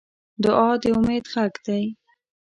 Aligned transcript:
دعا 0.43 0.69
د 0.81 0.83
امید 0.97 1.25
غږ 1.33 1.53
دی. 1.65 1.83